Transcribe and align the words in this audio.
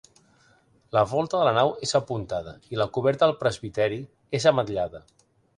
La 0.97 1.03
volta 1.11 1.41
de 1.41 1.47
la 1.49 1.51
nau 1.57 1.69
és 1.87 1.93
apuntada, 2.01 2.55
i 2.73 2.81
la 2.83 2.89
coberta 2.97 3.29
del 3.31 3.39
presbiteri 3.45 4.01
és 4.39 4.53
ametllada. 4.55 5.05